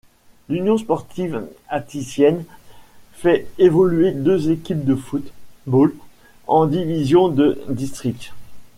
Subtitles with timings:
[0.49, 2.43] L’Union sportive athisienne
[3.13, 5.93] fait évoluer deux équipes de football
[6.47, 8.33] en divisions de district.